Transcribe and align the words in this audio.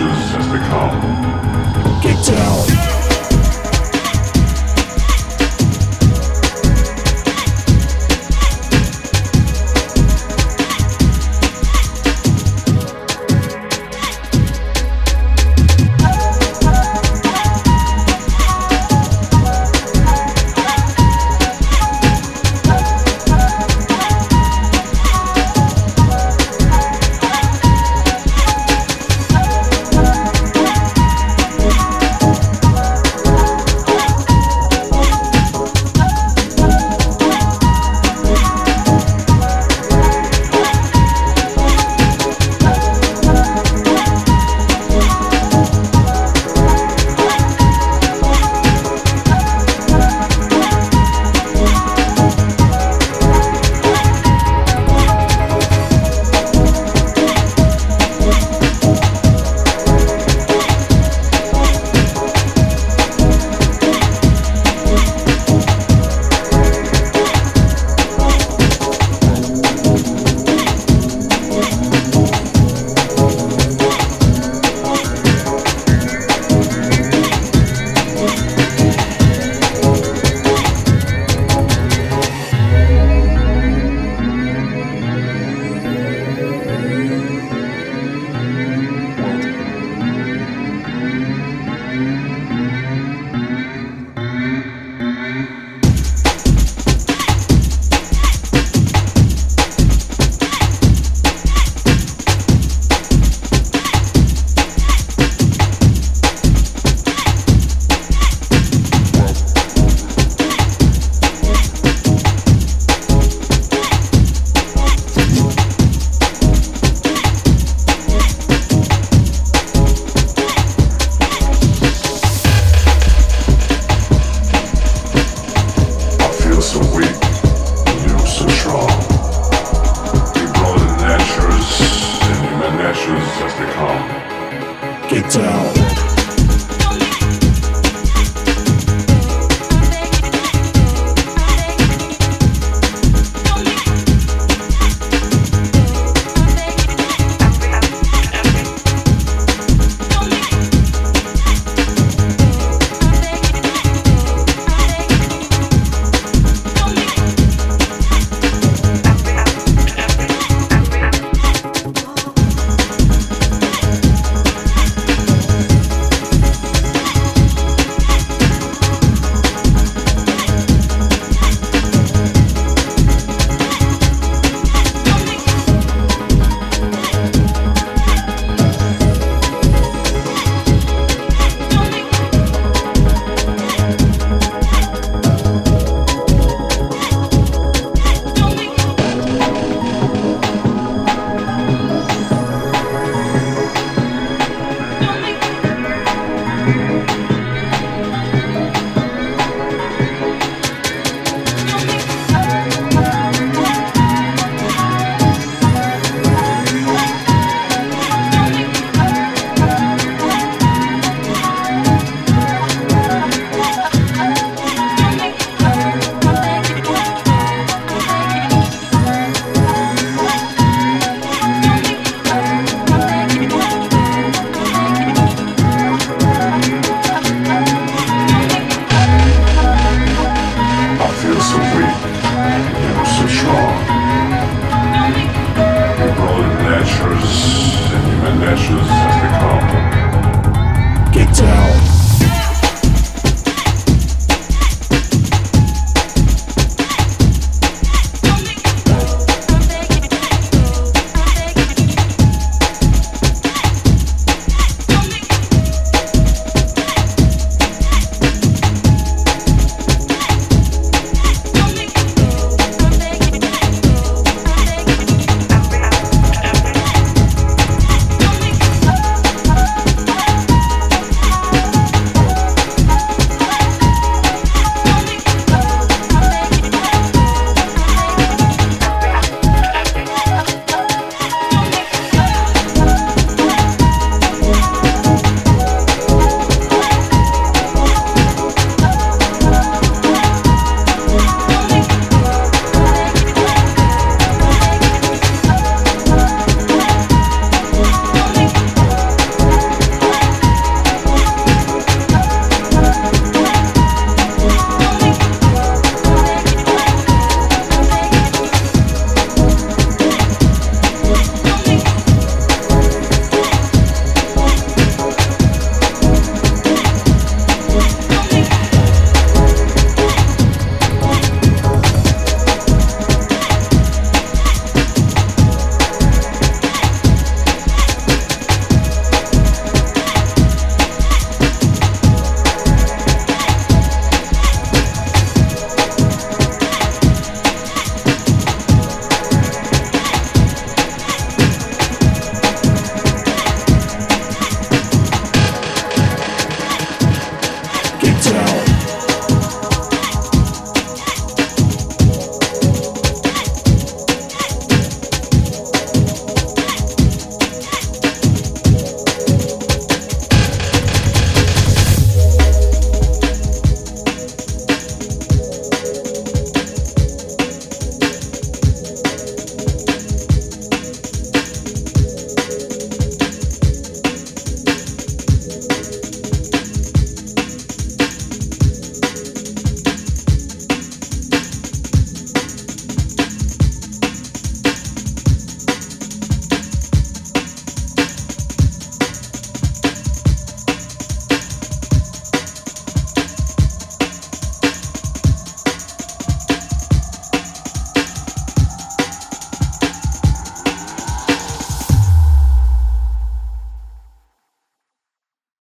creatures 0.00 0.30
has 0.30 0.46
become. 0.48 1.69